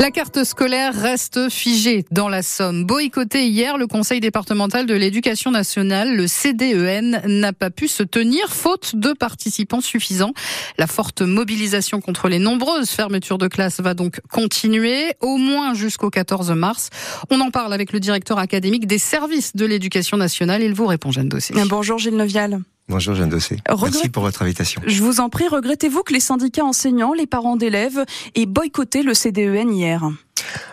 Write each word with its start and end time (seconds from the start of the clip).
La 0.00 0.12
carte 0.12 0.44
scolaire 0.44 0.94
reste 0.94 1.48
figée 1.48 2.04
dans 2.12 2.28
la 2.28 2.42
Somme. 2.42 2.84
Boycotté 2.84 3.48
hier, 3.48 3.76
le 3.76 3.88
Conseil 3.88 4.20
départemental 4.20 4.86
de 4.86 4.94
l'éducation 4.94 5.50
nationale, 5.50 6.14
le 6.14 6.28
CDEN, 6.28 7.20
n'a 7.26 7.52
pas 7.52 7.70
pu 7.70 7.88
se 7.88 8.04
tenir 8.04 8.54
faute 8.54 8.94
de 8.94 9.12
participants 9.12 9.80
suffisants. 9.80 10.32
La 10.78 10.86
forte 10.86 11.22
mobilisation 11.22 12.00
contre 12.00 12.28
les 12.28 12.38
nombreuses 12.38 12.90
fermetures 12.90 13.38
de 13.38 13.48
classes 13.48 13.80
va 13.80 13.94
donc 13.94 14.20
continuer, 14.30 15.14
au 15.20 15.36
moins 15.36 15.74
jusqu'au 15.74 16.10
14 16.10 16.52
mars. 16.52 16.90
On 17.30 17.40
en 17.40 17.50
parle 17.50 17.72
avec 17.72 17.92
le 17.92 17.98
directeur 17.98 18.38
académique 18.38 18.86
des 18.86 18.98
services 18.98 19.56
de 19.56 19.66
l'éducation 19.66 20.16
nationale. 20.16 20.62
Il 20.62 20.74
vous 20.74 20.86
répond, 20.86 21.10
Jeanne 21.10 21.28
Dossé. 21.28 21.54
Bonjour 21.68 21.98
Gilles 21.98 22.16
Nevial. 22.16 22.60
Bonjour 22.88 23.14
Jeanne 23.14 23.28
Dossé. 23.28 23.58
Merci 23.68 24.08
pour 24.08 24.22
votre 24.22 24.40
invitation. 24.42 24.80
Je 24.86 25.02
vous 25.02 25.20
en 25.20 25.28
prie, 25.28 25.46
regrettez-vous 25.46 26.02
que 26.02 26.14
les 26.14 26.20
syndicats 26.20 26.64
enseignants, 26.64 27.12
les 27.12 27.26
parents 27.26 27.56
d'élèves 27.56 28.04
aient 28.34 28.46
boycotté 28.46 29.02
le 29.02 29.12
CDEN 29.12 29.70
hier? 29.70 30.08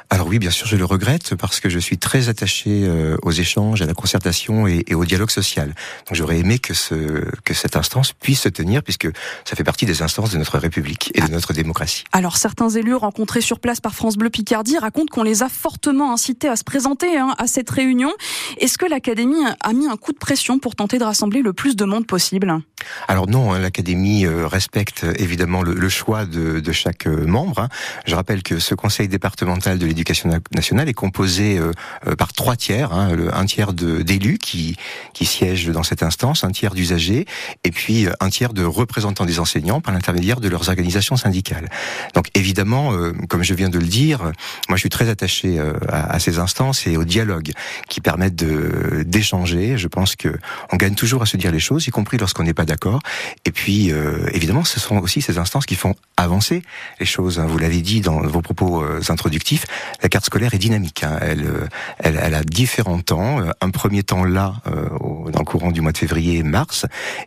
Alors 0.09 0.27
oui, 0.27 0.39
bien 0.39 0.51
sûr, 0.51 0.67
je 0.67 0.75
le 0.75 0.85
regrette 0.85 1.35
parce 1.35 1.59
que 1.59 1.69
je 1.69 1.79
suis 1.79 1.97
très 1.97 2.29
attaché 2.29 2.83
euh, 2.85 3.17
aux 3.23 3.31
échanges, 3.31 3.81
à 3.81 3.85
la 3.85 3.93
concertation 3.93 4.67
et, 4.67 4.83
au 4.93 5.03
dialogue 5.03 5.31
social. 5.31 5.73
Donc 6.07 6.15
j'aurais 6.15 6.39
aimé 6.39 6.59
que, 6.59 6.73
ce, 6.73 7.25
que 7.43 7.53
cette 7.53 7.75
instance 7.75 8.13
puisse 8.13 8.41
se 8.41 8.49
tenir 8.49 8.83
puisque 8.83 9.07
ça 9.45 9.55
fait 9.55 9.63
partie 9.63 9.85
des 9.85 10.03
instances 10.03 10.31
de 10.31 10.37
notre 10.37 10.59
République 10.59 11.11
et 11.15 11.21
de 11.21 11.31
notre 11.31 11.53
démocratie. 11.53 12.03
Alors 12.11 12.37
certains 12.37 12.69
élus 12.69 12.93
rencontrés 12.93 13.41
sur 13.41 13.59
place 13.59 13.81
par 13.81 13.95
France 13.95 14.15
Bleu 14.15 14.29
Picardie 14.29 14.77
racontent 14.77 15.11
qu'on 15.11 15.23
les 15.23 15.41
a 15.41 15.49
fortement 15.49 16.13
incités 16.13 16.49
à 16.49 16.55
se 16.55 16.63
présenter 16.63 17.17
hein, 17.17 17.33
à 17.37 17.47
cette 17.47 17.69
réunion. 17.69 18.11
Est-ce 18.59 18.77
que 18.77 18.85
l'Académie 18.85 19.43
a 19.59 19.73
mis 19.73 19.87
un 19.87 19.97
coup 19.97 20.13
de 20.13 20.19
pression 20.19 20.59
pour 20.59 20.75
tenter 20.75 20.99
de 20.99 21.03
rassembler 21.03 21.41
le 21.41 21.53
plus 21.53 21.75
de 21.75 21.85
monde 21.85 22.05
possible? 22.05 22.59
Alors 23.07 23.27
non, 23.27 23.53
hein, 23.53 23.59
l'Académie 23.59 24.25
euh, 24.25 24.47
respecte 24.47 25.03
euh, 25.03 25.13
évidemment 25.17 25.63
le, 25.63 25.89
choix 25.89 26.25
de, 26.25 26.59
de 26.59 26.71
chaque 26.71 27.07
membre. 27.07 27.59
Hein. 27.59 27.69
Je 28.05 28.15
rappelle 28.15 28.43
que 28.43 28.59
ce 28.59 28.75
conseil 28.75 29.07
départemental 29.07 29.79
de 29.79 29.94
l'éducation 29.95 30.29
nationale 30.53 30.89
est 30.89 30.93
composé 30.93 31.57
euh, 31.57 31.71
euh, 32.05 32.15
par 32.15 32.33
trois 32.33 32.57
tiers, 32.57 32.91
hein, 32.91 33.15
un 33.31 33.45
tiers 33.45 33.73
d'élus 33.73 34.37
qui, 34.37 34.75
qui 35.13 35.25
siègent 35.25 35.69
dans 35.69 35.83
cette 35.83 36.03
instance, 36.03 36.43
un 36.43 36.51
tiers 36.51 36.75
d'usagers, 36.75 37.25
et 37.63 37.71
puis 37.71 38.05
euh, 38.05 38.11
un 38.19 38.29
tiers 38.29 38.53
de 38.53 38.63
représentants 38.63 39.25
des 39.25 39.39
enseignants 39.39 39.79
par 39.79 39.93
l'intermédiaire 39.93 40.41
de 40.41 40.49
leurs 40.49 40.67
organisations 40.67 41.15
syndicales. 41.15 41.69
Donc 42.13 42.27
évidemment, 42.33 42.91
comme 43.29 43.43
je 43.43 43.53
viens 43.53 43.69
de 43.69 43.79
le 43.79 43.85
dire, 43.85 44.31
moi 44.67 44.75
je 44.75 44.81
suis 44.81 44.89
très 44.89 45.09
attaché 45.09 45.59
à, 45.89 46.11
à, 46.11 46.19
ces 46.19 46.39
instances 46.39 46.87
et 46.87 46.97
au 46.97 47.05
dialogue 47.05 47.51
qui 47.87 48.01
permettent 48.01 48.35
d'échanger. 48.35 49.77
Je 49.77 49.87
pense 49.87 50.15
que 50.15 50.29
on 50.71 50.75
gagne 50.75 50.95
toujours 50.95 51.21
à 51.21 51.25
se 51.25 51.37
dire 51.37 51.51
les 51.51 51.59
choses, 51.59 51.87
y 51.87 51.91
compris 51.91 52.17
lorsqu'on 52.17 52.43
n'est 52.43 52.53
pas 52.53 52.65
d'accord. 52.65 52.99
Et 53.45 53.51
puis 53.51 53.91
évidemment, 54.31 54.63
ce 54.63 54.79
sont 54.79 54.97
aussi 54.97 55.21
ces 55.21 55.37
instances 55.37 55.65
qui 55.65 55.75
font 55.75 55.95
avancer 56.17 56.63
les 56.99 57.05
choses. 57.05 57.39
Hein. 57.39 57.45
Vous 57.47 57.57
l'avez 57.57 57.81
dit 57.81 58.01
dans 58.01 58.21
vos 58.21 58.41
propos 58.41 58.83
introductifs, 59.09 59.65
la 60.01 60.09
carte 60.09 60.25
scolaire 60.25 60.53
est 60.53 60.59
dynamique. 60.59 61.03
Hein. 61.03 61.17
Elle, 61.21 61.45
euh, 61.45 61.67
elle, 61.99 62.19
elle, 62.21 62.33
a 62.33 62.43
différents 62.43 62.99
temps. 62.99 63.39
Euh, 63.39 63.51
un 63.61 63.69
premier 63.69 64.03
temps 64.03 64.23
là, 64.23 64.55
euh, 64.67 64.89
dans 65.31 65.39
le 65.39 65.45
courant 65.45 65.71
du 65.71 65.81
mois 65.81 65.91
de 65.91 65.97
février 65.97 66.43
mars, 66.43 66.85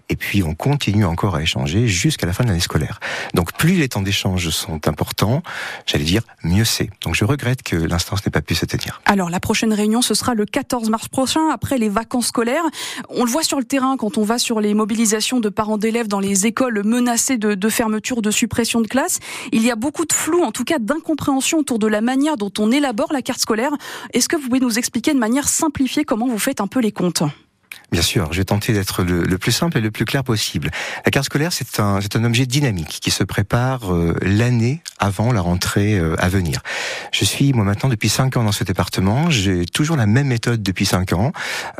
et 0.08 0.16
puis 0.16 0.42
on 0.42 0.54
continue 0.54 1.04
encore 1.04 1.36
à 1.36 1.42
échanger 1.42 1.88
jusqu'à 1.88 2.26
la 2.26 2.32
fin 2.32 2.44
de 2.44 2.48
l'année 2.48 2.60
scolaire. 2.60 3.00
Donc 3.34 3.52
plus 3.52 3.74
les 3.74 3.88
temps 3.88 4.02
d'échange 4.02 4.48
sont 4.50 4.86
importants, 4.88 5.42
j'allais 5.86 6.04
dire 6.04 6.22
mieux 6.42 6.64
c'est. 6.64 6.90
Donc 7.02 7.14
je 7.14 7.24
regrette 7.24 7.62
que 7.62 7.76
l'instance 7.76 8.24
n'ait 8.24 8.30
pas 8.30 8.42
pu 8.42 8.54
se 8.54 8.66
tenir. 8.66 9.00
Alors 9.04 9.30
la 9.30 9.40
prochaine 9.40 9.72
réunion, 9.72 10.02
ce 10.02 10.14
sera 10.14 10.34
le 10.34 10.44
14 10.44 10.90
mars 10.90 11.08
prochain, 11.08 11.50
après 11.52 11.78
les 11.78 11.88
vacances 11.88 12.28
scolaires. 12.28 12.64
On 13.08 13.24
le 13.24 13.30
voit 13.30 13.42
sur 13.42 13.58
le 13.58 13.64
terrain 13.64 13.96
quand 13.96 14.18
on 14.18 14.22
va 14.22 14.38
sur 14.38 14.60
les 14.60 14.74
mobilisations 14.74 15.40
de 15.40 15.48
parents 15.48 15.78
d'élèves 15.78 16.08
dans 16.08 16.20
les 16.20 16.46
écoles 16.46 16.82
menacées 16.84 17.38
de, 17.38 17.54
de 17.54 17.68
fermeture, 17.68 18.22
de 18.22 18.30
suppression 18.30 18.80
de 18.80 18.86
classes. 18.86 19.18
Il 19.52 19.62
y 19.62 19.70
a 19.70 19.76
beaucoup 19.76 20.04
de 20.04 20.12
flou, 20.12 20.42
en 20.42 20.52
tout 20.52 20.64
cas 20.64 20.78
d'incompréhension 20.78 21.58
autour 21.58 21.78
de 21.78 21.86
la 21.86 22.00
manière 22.00 22.36
dont 22.36 22.47
on 22.58 22.70
élabore 22.70 23.12
la 23.12 23.22
carte 23.22 23.40
scolaire. 23.40 23.72
Est-ce 24.12 24.28
que 24.28 24.36
vous 24.36 24.48
pouvez 24.48 24.60
nous 24.60 24.78
expliquer 24.78 25.12
de 25.14 25.18
manière 25.18 25.48
simplifiée 25.48 26.04
comment 26.04 26.26
vous 26.26 26.38
faites 26.38 26.60
un 26.60 26.66
peu 26.66 26.80
les 26.80 26.92
comptes? 26.92 27.22
Bien 27.90 28.02
sûr, 28.02 28.30
je 28.34 28.38
vais 28.38 28.44
tenter 28.44 28.74
d'être 28.74 29.02
le, 29.02 29.38
plus 29.38 29.52
simple 29.52 29.78
et 29.78 29.80
le 29.80 29.90
plus 29.90 30.04
clair 30.04 30.22
possible. 30.22 30.70
La 31.06 31.10
carte 31.10 31.24
scolaire, 31.24 31.54
c'est 31.54 31.80
un, 31.80 32.02
c'est 32.02 32.16
un 32.16 32.24
objet 32.24 32.44
dynamique 32.44 32.98
qui 33.00 33.10
se 33.10 33.24
prépare 33.24 33.94
euh, 33.94 34.14
l'année 34.20 34.82
avant 34.98 35.32
la 35.32 35.40
rentrée 35.40 35.98
euh, 35.98 36.14
à 36.18 36.28
venir. 36.28 36.60
Je 37.12 37.24
suis, 37.24 37.54
moi 37.54 37.64
maintenant, 37.64 37.88
depuis 37.88 38.10
cinq 38.10 38.36
ans 38.36 38.44
dans 38.44 38.52
ce 38.52 38.62
département. 38.62 39.30
J'ai 39.30 39.64
toujours 39.64 39.96
la 39.96 40.04
même 40.04 40.26
méthode 40.26 40.62
depuis 40.62 40.84
cinq 40.84 41.14
ans, 41.14 41.32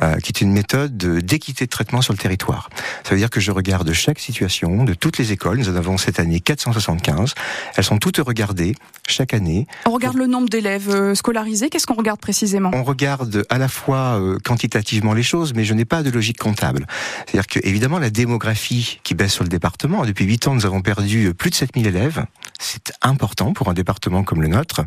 euh, 0.03 0.17
qui 0.17 0.31
est 0.31 0.41
une 0.41 0.51
méthode 0.51 0.97
d'équité 0.97 1.67
de 1.67 1.71
traitement 1.71 2.01
sur 2.01 2.15
le 2.15 2.19
territoire. 2.19 2.71
Ça 3.05 3.11
veut 3.11 3.19
dire 3.19 3.29
que 3.29 3.41
je 3.41 3.51
regarde 3.51 3.93
chaque 3.93 4.19
situation 4.19 4.85
de 4.85 4.95
toutes 4.95 5.19
les 5.19 5.33
écoles. 5.33 5.59
Nous 5.59 5.69
en 5.69 5.77
avons 5.77 5.99
cette 5.99 6.21
année 6.21 6.41
475. 6.41 7.35
Elles 7.77 7.85
sont 7.85 7.99
toutes 7.99 8.17
regardées 8.17 8.75
chaque 9.07 9.35
année. 9.35 9.67
On 9.85 9.93
regarde 9.93 10.17
le 10.17 10.27
nombre 10.27 10.49
d'élèves 10.49 11.13
scolarisés. 11.13 11.69
Qu'est-ce 11.69 11.87
qu'on 11.87 11.95
regarde 11.95 12.21
précisément? 12.21 12.71
On 12.73 12.83
regarde 12.83 13.45
à 13.51 13.59
la 13.59 13.69
fois 13.69 14.19
quantitativement 14.43 15.13
les 15.13 15.23
choses, 15.23 15.53
mais 15.55 15.65
je 15.65 15.75
n'ai 15.75 15.85
pas 15.85 15.98
de 16.03 16.11
logique 16.11 16.39
comptable. 16.39 16.87
C'est-à-dire 17.27 17.47
que, 17.47 17.61
évidemment, 17.63 17.99
la 17.99 18.11
démographie 18.11 19.01
qui 19.03 19.15
baisse 19.15 19.33
sur 19.33 19.45
le 19.45 19.49
département, 19.49 20.05
depuis 20.05 20.25
8 20.25 20.49
ans, 20.49 20.55
nous 20.55 20.67
avons 20.67 20.83
perdu 20.83 21.33
plus 21.35 21.51
de 21.51 21.55
7000 21.55 21.87
élèves. 21.87 22.25
C'est 22.59 22.93
important 23.03 23.53
pour 23.53 23.69
un 23.69 23.75
département 23.75 24.25
comme 24.25 24.43
le 24.43 24.49
nôtre. 24.49 24.85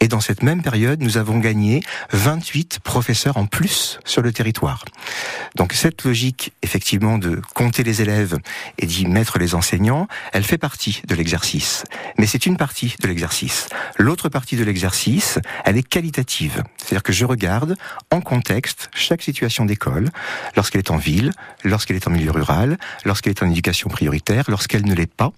Et 0.00 0.08
dans 0.08 0.20
cette 0.20 0.42
même 0.42 0.62
période, 0.62 1.00
nous 1.02 1.16
avons 1.16 1.38
gagné 1.38 1.82
28 2.12 2.80
professeurs 2.80 3.38
en 3.38 3.46
plus 3.46 3.98
sur 4.04 4.20
le 4.20 4.32
territoire. 4.32 4.84
Donc 5.54 5.72
cette 5.72 6.04
logique, 6.04 6.52
effectivement, 6.62 7.16
de 7.16 7.40
compter 7.54 7.82
les 7.82 8.02
élèves 8.02 8.36
et 8.78 8.86
d'y 8.86 9.06
mettre 9.06 9.38
les 9.38 9.54
enseignants, 9.54 10.08
elle 10.32 10.44
fait 10.44 10.58
partie 10.58 11.02
de 11.06 11.14
l'exercice. 11.14 11.84
Mais 12.18 12.26
c'est 12.26 12.44
une 12.44 12.58
partie 12.58 12.94
de 13.00 13.08
l'exercice. 13.08 13.68
L'autre 13.96 14.28
partie 14.28 14.56
de 14.56 14.64
l'exercice, 14.64 15.38
elle 15.64 15.78
est 15.78 15.88
qualitative. 15.88 16.62
C'est-à-dire 16.76 17.02
que 17.02 17.12
je 17.12 17.24
regarde 17.24 17.76
en 18.10 18.20
contexte 18.20 18.90
chaque 18.94 19.22
situation 19.22 19.64
d'école, 19.64 20.10
lorsqu'elle 20.54 20.80
est 20.80 20.90
en 20.90 20.98
ville, 20.98 21.32
lorsqu'elle 21.64 21.96
est 21.96 22.06
en 22.06 22.10
milieu 22.10 22.30
rural, 22.30 22.76
lorsqu'elle 23.04 23.30
est 23.30 23.42
en 23.42 23.50
éducation 23.50 23.88
prioritaire, 23.88 24.44
lorsqu'elle 24.48 24.84
ne 24.84 24.94
l'est 24.94 25.12
pas. 25.12 25.32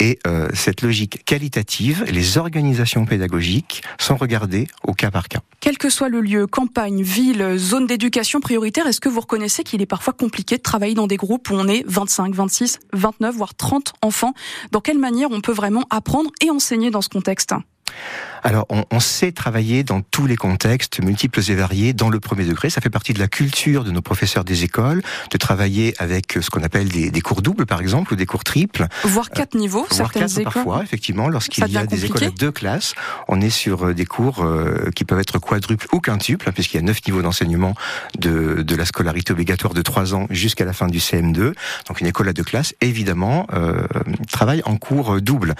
Et 0.00 0.18
euh, 0.26 0.48
cette 0.52 0.82
logique 0.82 1.13
qualitative, 1.24 2.04
les 2.10 2.38
organisations 2.38 3.04
pédagogiques 3.04 3.82
sont 3.98 4.16
regardées 4.16 4.68
au 4.82 4.92
cas 4.92 5.10
par 5.10 5.28
cas. 5.28 5.40
Quel 5.60 5.78
que 5.78 5.90
soit 5.90 6.08
le 6.08 6.20
lieu, 6.20 6.46
campagne, 6.46 7.02
ville, 7.02 7.56
zone 7.56 7.86
d'éducation 7.86 8.40
prioritaire, 8.40 8.86
est-ce 8.86 9.00
que 9.00 9.08
vous 9.08 9.20
reconnaissez 9.20 9.64
qu'il 9.64 9.82
est 9.82 9.86
parfois 9.86 10.12
compliqué 10.12 10.56
de 10.56 10.62
travailler 10.62 10.94
dans 10.94 11.06
des 11.06 11.16
groupes 11.16 11.50
où 11.50 11.54
on 11.54 11.68
est 11.68 11.84
25, 11.86 12.34
26, 12.34 12.80
29, 12.92 13.34
voire 13.34 13.54
30 13.54 13.94
enfants? 14.02 14.34
Dans 14.72 14.80
quelle 14.80 14.98
manière 14.98 15.28
on 15.30 15.40
peut 15.40 15.52
vraiment 15.52 15.84
apprendre 15.90 16.30
et 16.42 16.50
enseigner 16.50 16.90
dans 16.90 17.02
ce 17.02 17.08
contexte? 17.08 17.54
Alors, 18.44 18.66
on, 18.68 18.84
on, 18.90 19.00
sait 19.00 19.32
travailler 19.32 19.84
dans 19.84 20.02
tous 20.02 20.26
les 20.26 20.36
contextes, 20.36 21.02
multiples 21.02 21.40
et 21.48 21.54
variés, 21.54 21.94
dans 21.94 22.10
le 22.10 22.20
premier 22.20 22.44
degré. 22.44 22.68
Ça 22.68 22.82
fait 22.82 22.90
partie 22.90 23.14
de 23.14 23.18
la 23.18 23.26
culture 23.26 23.84
de 23.84 23.90
nos 23.90 24.02
professeurs 24.02 24.44
des 24.44 24.64
écoles, 24.64 25.02
de 25.30 25.38
travailler 25.38 25.94
avec 25.98 26.38
ce 26.38 26.50
qu'on 26.50 26.62
appelle 26.62 26.88
des, 26.88 27.10
des, 27.10 27.20
cours 27.22 27.40
doubles, 27.40 27.64
par 27.64 27.80
exemple, 27.80 28.12
ou 28.12 28.16
des 28.16 28.26
cours 28.26 28.44
triples. 28.44 28.86
Voire 29.04 29.30
quatre 29.30 29.54
niveaux, 29.56 29.86
euh, 29.90 29.96
voire 29.96 30.12
quatre 30.12 30.42
parfois, 30.42 30.82
effectivement. 30.82 31.30
Lorsqu'il 31.30 31.66
y 31.66 31.78
a 31.78 31.86
des 31.86 32.04
écoles 32.04 32.24
à 32.24 32.30
deux 32.30 32.52
classes, 32.52 32.94
on 33.28 33.40
est 33.40 33.48
sur 33.48 33.86
euh, 33.86 33.94
des 33.94 34.04
cours 34.04 34.44
euh, 34.44 34.90
qui 34.94 35.06
peuvent 35.06 35.20
être 35.20 35.38
quadruples 35.38 35.86
ou 35.92 36.00
quintuples, 36.00 36.46
hein, 36.46 36.52
puisqu'il 36.52 36.76
y 36.76 36.80
a 36.80 36.82
neuf 36.82 37.00
niveaux 37.06 37.22
d'enseignement 37.22 37.74
de, 38.18 38.60
de, 38.60 38.76
la 38.76 38.84
scolarité 38.84 39.32
obligatoire 39.32 39.72
de 39.72 39.80
trois 39.80 40.14
ans 40.14 40.26
jusqu'à 40.28 40.66
la 40.66 40.74
fin 40.74 40.88
du 40.88 40.98
CM2. 40.98 41.54
Donc, 41.88 42.00
une 42.02 42.06
école 42.06 42.28
à 42.28 42.34
deux 42.34 42.44
classes, 42.44 42.74
évidemment, 42.82 43.46
euh, 43.54 43.86
travaille 44.30 44.60
en 44.66 44.76
cours 44.76 45.22
double. 45.22 45.54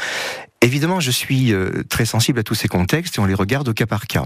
Évidemment, 0.65 0.99
je 0.99 1.11
suis 1.11 1.53
euh, 1.53 1.83
très 1.91 2.07
sensible 2.07 2.39
à 2.39 2.43
tous 2.43 2.55
ces 2.55 2.69
contextes 2.69 3.19
et 3.19 3.21
on 3.21 3.27
les 3.27 3.35
regarde 3.35 3.69
au 3.69 3.75
cas 3.75 3.85
par 3.85 4.07
cas. 4.07 4.23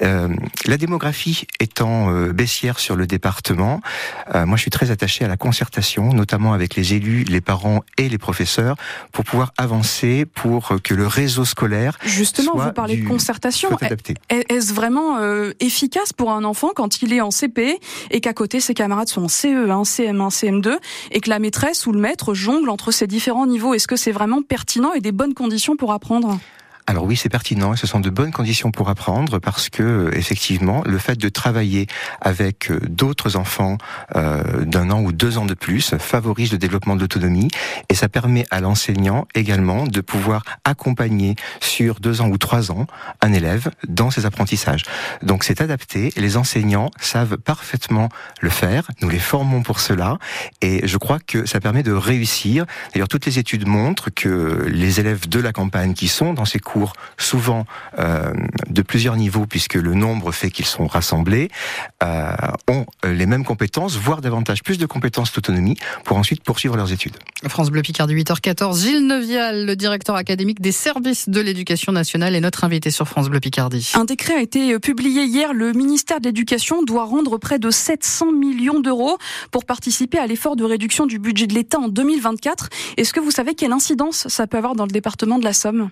Euh, 0.00 0.28
la 0.64 0.78
démographie 0.78 1.46
étant 1.60 2.10
euh, 2.10 2.32
baissière 2.32 2.78
sur 2.78 2.96
le 2.96 3.06
département, 3.06 3.82
moi 4.34 4.56
je 4.56 4.62
suis 4.62 4.70
très 4.70 4.90
attaché 4.90 5.24
à 5.24 5.28
la 5.28 5.36
concertation, 5.36 6.14
notamment 6.14 6.54
avec 6.54 6.76
les 6.76 6.94
élus, 6.94 7.24
les 7.24 7.42
parents 7.42 7.82
et 7.98 8.08
les 8.08 8.16
professeurs, 8.16 8.76
pour 9.12 9.24
pouvoir 9.24 9.52
avancer 9.58 10.24
pour 10.24 10.76
que 10.82 10.94
le 10.94 11.06
réseau 11.06 11.44
scolaire 11.44 11.98
justement 12.04 12.52
soit 12.52 12.64
vous 12.66 12.72
parlez 12.72 12.96
de 12.96 13.06
concertation. 13.06 13.68
Est-ce 14.30 14.72
vraiment 14.72 15.18
efficace 15.60 16.12
pour 16.12 16.32
un 16.32 16.44
enfant 16.44 16.70
quand 16.74 17.02
il 17.02 17.12
est 17.12 17.20
en 17.20 17.30
CP 17.30 17.78
et 18.10 18.20
qu'à 18.20 18.32
côté 18.32 18.60
ses 18.60 18.74
camarades 18.74 19.08
sont 19.08 19.24
en 19.24 19.28
CE1, 19.28 19.84
CM1, 19.84 20.30
CM2 20.30 20.78
et 21.10 21.20
que 21.20 21.28
la 21.28 21.38
maîtresse 21.38 21.86
ou 21.86 21.92
le 21.92 22.00
maître 22.00 22.32
jongle 22.34 22.70
entre 22.70 22.90
ces 22.90 23.06
différents 23.06 23.46
niveaux? 23.46 23.74
Est-ce 23.74 23.86
que 23.86 23.96
c'est 23.96 24.12
vraiment 24.12 24.42
pertinent 24.42 24.92
et 24.94 25.00
des 25.00 25.12
bonnes 25.12 25.34
conditions 25.34 25.65
pour 25.74 25.92
apprendre? 25.92 26.38
Alors 26.88 27.04
oui, 27.04 27.16
c'est 27.16 27.28
pertinent 27.28 27.74
et 27.74 27.76
ce 27.76 27.86
sont 27.88 27.98
de 27.98 28.10
bonnes 28.10 28.30
conditions 28.30 28.70
pour 28.70 28.88
apprendre 28.88 29.40
parce 29.40 29.70
que 29.70 30.10
effectivement, 30.14 30.82
le 30.86 30.98
fait 30.98 31.16
de 31.16 31.28
travailler 31.28 31.88
avec 32.20 32.70
euh, 32.70 32.78
d'autres 32.88 33.36
enfants 33.36 33.76
euh, 34.14 34.64
d'un 34.64 34.90
an 34.90 35.02
ou 35.02 35.10
deux 35.10 35.36
ans 35.36 35.46
de 35.46 35.54
plus 35.54 35.96
favorise 35.98 36.52
le 36.52 36.58
développement 36.58 36.94
de 36.94 37.00
l'autonomie 37.00 37.48
et 37.88 37.96
ça 37.96 38.08
permet 38.08 38.44
à 38.52 38.60
l'enseignant 38.60 39.26
également 39.34 39.84
de 39.84 40.00
pouvoir 40.00 40.44
accompagner 40.64 41.34
sur 41.60 41.98
deux 41.98 42.20
ans 42.20 42.28
ou 42.28 42.38
trois 42.38 42.70
ans 42.70 42.86
un 43.20 43.32
élève 43.32 43.70
dans 43.88 44.12
ses 44.12 44.24
apprentissages. 44.24 44.84
Donc 45.22 45.42
c'est 45.42 45.60
adapté, 45.60 46.12
les 46.16 46.36
enseignants 46.36 46.92
savent 47.00 47.36
parfaitement 47.36 48.10
le 48.40 48.50
faire, 48.50 48.88
nous 49.02 49.08
les 49.08 49.18
formons 49.18 49.62
pour 49.64 49.80
cela 49.80 50.18
et 50.62 50.86
je 50.86 50.98
crois 50.98 51.18
que 51.18 51.46
ça 51.46 51.58
permet 51.58 51.82
de 51.82 51.92
réussir. 51.92 52.64
D'ailleurs, 52.94 53.08
toutes 53.08 53.26
les 53.26 53.40
études 53.40 53.66
montrent 53.66 54.10
que 54.10 54.66
les 54.68 55.00
élèves 55.00 55.28
de 55.28 55.40
la 55.40 55.52
campagne 55.52 55.94
qui 55.94 56.06
sont 56.06 56.32
dans 56.32 56.44
ces 56.44 56.60
cours 56.60 56.75
cours, 56.76 56.92
souvent 57.16 57.64
de 57.98 58.82
plusieurs 58.82 59.16
niveaux, 59.16 59.46
puisque 59.46 59.74
le 59.74 59.94
nombre 59.94 60.32
fait 60.32 60.50
qu'ils 60.50 60.66
sont 60.66 60.86
rassemblés, 60.86 61.50
ont 62.68 62.86
les 63.04 63.26
mêmes 63.26 63.44
compétences, 63.44 63.96
voire 63.96 64.20
davantage 64.20 64.62
plus 64.62 64.78
de 64.78 64.86
compétences 64.86 65.32
d'autonomie, 65.32 65.76
pour 66.04 66.16
ensuite 66.16 66.42
poursuivre 66.42 66.76
leurs 66.76 66.92
études. 66.92 67.16
France 67.48 67.70
Bleu 67.70 67.82
Picardie 67.82 68.14
8h14, 68.14 68.80
Gilles 68.82 69.06
Neuvial, 69.06 69.66
le 69.66 69.76
directeur 69.76 70.16
académique 70.16 70.60
des 70.60 70.72
services 70.72 71.28
de 71.28 71.40
l'éducation 71.40 71.92
nationale, 71.92 72.34
est 72.34 72.40
notre 72.40 72.64
invité 72.64 72.90
sur 72.90 73.08
France 73.08 73.28
Bleu 73.28 73.40
Picardie. 73.40 73.92
Un 73.94 74.04
décret 74.04 74.34
a 74.34 74.40
été 74.40 74.78
publié 74.78 75.24
hier. 75.24 75.54
Le 75.54 75.72
ministère 75.72 76.20
de 76.20 76.26
l'Éducation 76.26 76.82
doit 76.82 77.04
rendre 77.04 77.38
près 77.38 77.58
de 77.58 77.70
700 77.70 78.32
millions 78.32 78.80
d'euros 78.80 79.18
pour 79.50 79.64
participer 79.64 80.18
à 80.18 80.26
l'effort 80.26 80.56
de 80.56 80.64
réduction 80.64 81.06
du 81.06 81.18
budget 81.18 81.46
de 81.46 81.54
l'État 81.54 81.78
en 81.78 81.88
2024. 81.88 82.68
Est-ce 82.96 83.12
que 83.12 83.20
vous 83.20 83.30
savez 83.30 83.54
quelle 83.54 83.72
incidence 83.72 84.28
ça 84.28 84.46
peut 84.46 84.58
avoir 84.58 84.74
dans 84.74 84.86
le 84.86 84.90
département 84.90 85.38
de 85.38 85.44
la 85.44 85.52
Somme? 85.52 85.90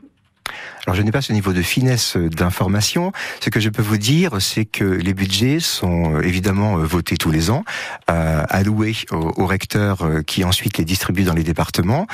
Alors 0.87 0.97
je 0.97 1.03
n'ai 1.03 1.13
pas 1.13 1.23
ce 1.23 1.33
niveau 1.33 1.55
de 1.55 1.63
finesse 1.63 2.17
d'information. 2.17 3.13
Ce 3.41 3.49
que 3.49 3.59
je 3.59 3.71
peux 3.71 3.83
vous 3.83 3.97
dire, 3.97 4.41
c'est 4.41 4.67
que 4.67 4.85
les 4.85 5.15
budgets 5.15 5.59
sont 5.59 6.17
euh, 6.17 6.21
évidemment 6.21 6.77
euh, 6.77 6.85
votés 6.85 7.17
tous 7.17 7.31
les 7.31 7.51
ans, 7.51 7.65
euh, 8.11 8.45
alloués 8.51 8.95
aux, 9.11 9.47
recteurs 9.47 10.09
qui 10.27 10.45
ensuite 10.45 10.79
les 10.79 10.85
distribuent 10.85 11.25
dans 11.25 11.35
les 11.35 11.43
départements. 11.43 12.07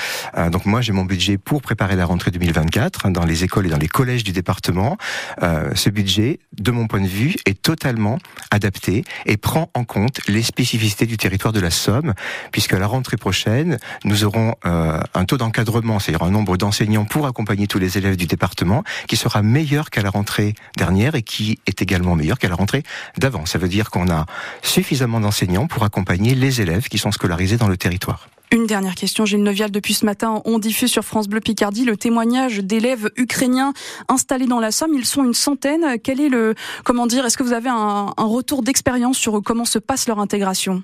donc 0.50 0.66
moi 0.66 0.80
j'ai 0.80 0.92
mon 0.92 1.04
budget 1.04 1.38
pour 1.38 1.62
préparer 1.62 1.94
la 1.94 2.04
rentrée 2.04 2.32
2024 2.32 3.06
hein, 3.06 3.10
dans 3.12 3.24
les 3.24 3.44
écoles 3.44 3.66
et 3.66 3.70
dans 3.70 3.78
les 3.78 3.88
collèges 3.88 4.24
du 4.24 4.32
département. 4.32 4.96
ce 5.40 5.90
budget, 5.90 6.40
de 6.58 6.70
mon 6.70 6.86
point 6.86 7.00
de 7.00 7.06
vue, 7.06 7.36
est 7.46 7.62
totalement 7.62 8.18
adapté 8.50 9.04
et 9.26 9.36
prend 9.36 9.70
en 9.74 9.84
compte 9.84 10.20
les 10.26 10.42
spécificités 10.42 11.06
du 11.06 11.16
territoire 11.16 11.52
de 11.52 11.60
la 11.60 11.70
Somme, 11.70 12.14
puisque 12.50 12.72
la 12.72 12.86
rentrée 12.86 13.16
prochaine, 13.16 13.78
nous 14.04 14.24
aurons 14.24 14.54
un 14.64 15.24
taux 15.24 15.36
d'encadrement, 15.36 15.98
c'est-à-dire 15.98 16.26
un 16.26 16.30
nombre 16.30 16.56
d'enseignants 16.56 17.04
pour 17.04 17.26
accompagner 17.26 17.66
tous 17.68 17.78
les 17.78 17.96
élèves 17.96 18.16
du 18.20 18.26
département 18.26 18.84
qui 19.08 19.16
sera 19.16 19.42
meilleur 19.42 19.90
qu'à 19.90 20.02
la 20.02 20.10
rentrée 20.10 20.54
dernière 20.76 21.14
et 21.14 21.22
qui 21.22 21.58
est 21.66 21.82
également 21.82 22.14
meilleur 22.14 22.38
qu'à 22.38 22.48
la 22.48 22.54
rentrée 22.54 22.84
d'avant. 23.18 23.46
Ça 23.46 23.58
veut 23.58 23.68
dire 23.68 23.90
qu'on 23.90 24.08
a 24.10 24.26
suffisamment 24.62 25.20
d'enseignants 25.20 25.66
pour 25.66 25.82
accompagner 25.82 26.34
les 26.34 26.60
élèves 26.60 26.88
qui 26.88 26.98
sont 26.98 27.12
scolarisés 27.12 27.56
dans 27.56 27.68
le 27.68 27.76
territoire. 27.76 28.28
Une 28.52 28.66
dernière 28.66 28.96
question, 28.96 29.24
Gilles 29.26 29.44
Neuvial. 29.44 29.70
Depuis 29.70 29.94
ce 29.94 30.04
matin, 30.04 30.42
on 30.44 30.58
diffuse 30.58 30.90
sur 30.90 31.04
France 31.04 31.28
Bleu 31.28 31.40
Picardie 31.40 31.84
le 31.84 31.96
témoignage 31.96 32.58
d'élèves 32.58 33.08
ukrainiens 33.16 33.72
installés 34.08 34.46
dans 34.46 34.58
la 34.58 34.72
Somme. 34.72 34.90
Ils 34.92 35.06
sont 35.06 35.24
une 35.24 35.34
centaine. 35.34 35.98
Quel 36.02 36.20
est 36.20 36.28
le, 36.28 36.56
comment 36.84 37.06
dire, 37.06 37.24
est-ce 37.24 37.38
que 37.38 37.44
vous 37.44 37.52
avez 37.52 37.68
un, 37.68 38.12
un 38.16 38.24
retour 38.24 38.64
d'expérience 38.64 39.16
sur 39.16 39.40
comment 39.42 39.64
se 39.64 39.78
passe 39.78 40.08
leur 40.08 40.18
intégration? 40.18 40.82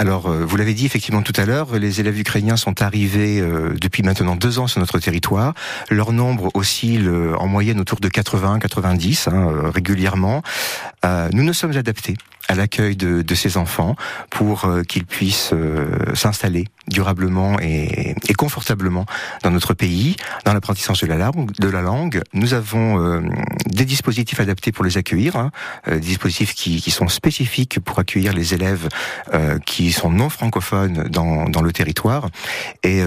Alors, 0.00 0.28
euh, 0.28 0.44
vous 0.44 0.56
l'avez 0.56 0.74
dit 0.74 0.86
effectivement 0.86 1.22
tout 1.22 1.32
à 1.36 1.44
l'heure, 1.44 1.76
les 1.76 1.98
élèves 1.98 2.20
ukrainiens 2.20 2.56
sont 2.56 2.82
arrivés 2.82 3.40
euh, 3.40 3.74
depuis 3.80 4.04
maintenant 4.04 4.36
deux 4.36 4.60
ans 4.60 4.68
sur 4.68 4.78
notre 4.78 5.00
territoire. 5.00 5.54
Leur 5.90 6.12
nombre 6.12 6.52
oscille 6.54 7.08
euh, 7.08 7.34
en 7.36 7.48
moyenne 7.48 7.80
autour 7.80 7.98
de 7.98 8.08
80-90 8.08 9.28
hein, 9.28 9.70
régulièrement. 9.74 10.42
nous 11.32 11.42
nous 11.42 11.52
sommes 11.52 11.76
adaptés 11.76 12.16
à 12.48 12.54
l'accueil 12.54 12.96
de, 12.96 13.22
de, 13.22 13.34
ces 13.34 13.56
enfants 13.58 13.94
pour 14.30 14.64
euh, 14.64 14.82
qu'ils 14.82 15.04
puissent 15.04 15.50
euh, 15.52 16.14
s'installer 16.14 16.64
durablement 16.88 17.60
et, 17.60 18.14
et, 18.26 18.34
confortablement 18.34 19.04
dans 19.42 19.50
notre 19.50 19.74
pays, 19.74 20.16
dans 20.46 20.54
l'apprentissage 20.54 21.00
de 21.02 21.06
la 21.06 21.18
langue. 21.18 21.52
De 21.58 21.68
la 21.68 21.82
langue. 21.82 22.22
Nous 22.32 22.54
avons 22.54 23.00
euh, 23.00 23.20
des 23.66 23.84
dispositifs 23.84 24.40
adaptés 24.40 24.72
pour 24.72 24.84
les 24.84 24.96
accueillir, 24.96 25.36
hein, 25.36 25.50
des 25.86 26.00
dispositifs 26.00 26.54
qui, 26.54 26.80
qui, 26.80 26.90
sont 26.90 27.08
spécifiques 27.08 27.78
pour 27.80 27.98
accueillir 27.98 28.32
les 28.32 28.54
élèves 28.54 28.88
qui 29.66 29.92
sont 29.92 30.10
non 30.10 30.30
francophones 30.30 31.04
dans, 31.10 31.48
dans 31.48 31.60
le 31.60 31.72
territoire. 31.72 32.28
Et 32.82 33.02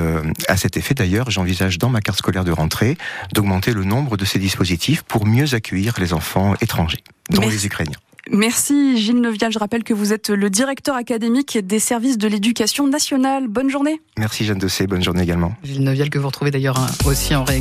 à 0.47 0.57
cet 0.57 0.77
effet, 0.77 0.93
d'ailleurs, 0.93 1.31
j'envisage 1.31 1.79
dans 1.79 1.89
ma 1.89 2.01
carte 2.01 2.19
scolaire 2.19 2.43
de 2.43 2.51
rentrée 2.51 2.97
d'augmenter 3.33 3.73
le 3.73 3.83
nombre 3.83 4.17
de 4.17 4.25
ces 4.25 4.39
dispositifs 4.39 5.01
pour 5.01 5.25
mieux 5.25 5.53
accueillir 5.55 5.95
les 5.99 6.13
enfants 6.13 6.53
étrangers, 6.61 7.03
dont 7.29 7.47
les 7.47 7.65
Ukrainiens. 7.65 7.97
Merci 8.31 8.97
Gilles 8.97 9.19
Neuvial. 9.19 9.51
Je 9.51 9.59
rappelle 9.59 9.83
que 9.83 9.93
vous 9.93 10.13
êtes 10.13 10.29
le 10.29 10.49
directeur 10.49 10.95
académique 10.95 11.57
des 11.57 11.79
services 11.79 12.17
de 12.17 12.27
l'éducation 12.27 12.87
nationale. 12.87 13.47
Bonne 13.47 13.69
journée. 13.69 14.01
Merci 14.17 14.45
Jeanne 14.45 14.57
Dossé. 14.57 14.87
Bonne 14.87 15.03
journée 15.03 15.23
également. 15.23 15.53
Gilles 15.63 15.83
Neuvial 15.83 16.09
que 16.09 16.17
vous 16.17 16.27
retrouvez 16.27 16.51
d'ailleurs 16.51 16.79
hein, 16.79 16.87
aussi 17.05 17.35
en 17.35 17.43
réécoute. 17.43 17.59